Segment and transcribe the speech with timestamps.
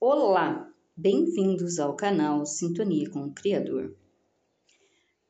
[0.00, 3.96] Olá, bem-vindos ao canal Sintonia com o Criador.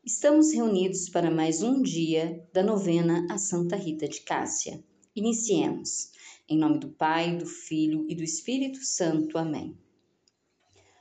[0.05, 4.85] Estamos reunidos para mais um dia da novena a Santa Rita de Cássia.
[5.17, 6.11] Iniciemos.
[6.47, 9.39] Em nome do Pai, do Filho e do Espírito Santo.
[9.39, 9.75] Amém.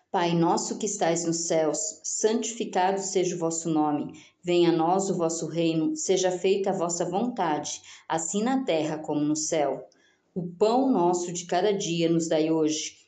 [0.09, 4.13] Pai nosso que estais nos céus, santificado seja o vosso nome.
[4.41, 9.19] Venha a nós o vosso reino, seja feita a vossa vontade, assim na terra como
[9.19, 9.85] no céu.
[10.33, 13.05] O pão nosso de cada dia nos dai hoje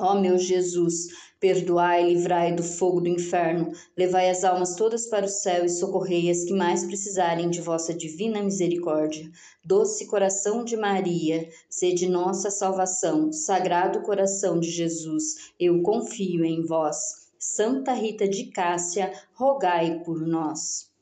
[0.00, 1.08] Ó meu Jesus,
[1.40, 5.68] perdoai e livrai do fogo do inferno, levai as almas todas para o céu e
[5.68, 9.28] socorrei as que mais precisarem de vossa divina misericórdia.
[9.64, 13.32] Doce coração de Maria, sede nossa salvação.
[13.32, 17.28] Sagrado coração de Jesus, eu confio em vós.
[17.36, 20.92] Santa Rita de Cássia, rogai por nós.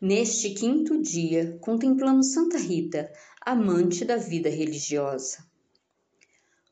[0.00, 3.08] Neste quinto dia, contemplamos Santa Rita,
[3.40, 5.53] amante da vida religiosa.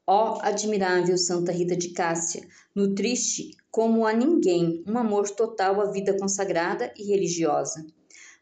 [0.06, 2.42] Ó admirável Santa Rita de Cássia,
[2.74, 7.86] nutriste como a ninguém um amor total à vida consagrada e religiosa.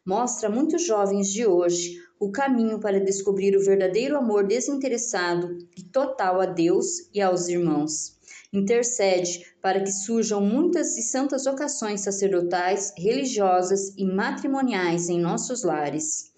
[0.03, 5.83] Mostra a muitos jovens de hoje o caminho para descobrir o verdadeiro amor desinteressado e
[5.83, 8.17] total a Deus e aos irmãos.
[8.51, 16.30] Intercede para que surjam muitas e santas vocações sacerdotais, religiosas e matrimoniais em nossos lares.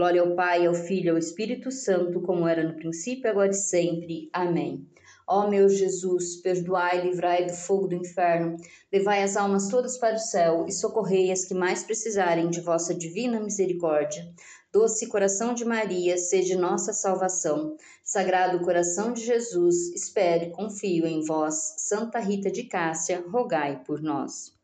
[0.00, 3.52] Glória ao Pai, ao Filho e ao Espírito Santo, como era no princípio, agora e
[3.52, 4.30] sempre.
[4.32, 4.88] Amém.
[5.28, 8.56] Ó meu Jesus, perdoai livrai do fogo do inferno,
[8.90, 12.94] levai as almas todas para o céu e socorrei as que mais precisarem de vossa
[12.94, 14.26] divina misericórdia.
[14.72, 17.76] Doce coração de Maria, seja nossa salvação.
[18.02, 21.74] Sagrado coração de Jesus, espere, confio em vós.
[21.76, 24.54] Santa Rita de Cássia, rogai por nós.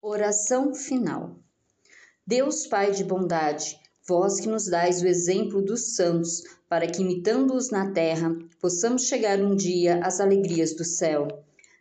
[0.00, 1.36] Oração final.
[2.26, 3.78] Deus Pai de bondade,
[4.08, 9.38] vós que nos dais o exemplo dos santos, para que, imitando-os na terra, possamos chegar
[9.38, 11.28] um dia às alegrias do céu.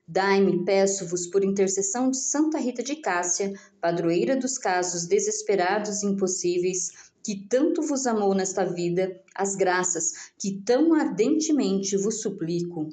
[0.05, 6.91] Dai-me, peço-vos, por intercessão de Santa Rita de Cássia, padroeira dos casos desesperados e impossíveis,
[7.23, 12.89] que tanto vos amou nesta vida, as graças que tão ardentemente vos suplico.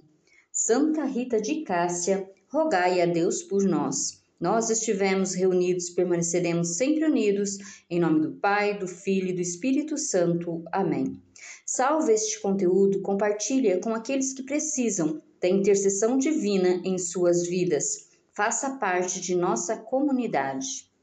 [0.52, 7.56] Santa Rita de Cássia, rogai a Deus por nós nós estivemos reunidos, permaneceremos sempre unidos,
[7.88, 10.62] em nome do Pai, do Filho e do Espírito Santo.
[10.72, 11.22] Amém.
[11.66, 18.08] Salve este conteúdo, compartilha com aqueles que precisam da intercessão divina em suas vidas.
[18.34, 20.93] Faça parte de nossa comunidade.